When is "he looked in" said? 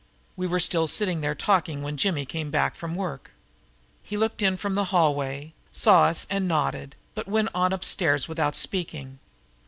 4.01-4.57